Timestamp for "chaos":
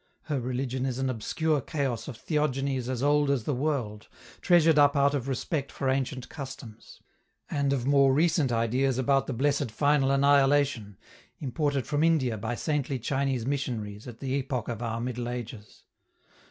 1.61-2.07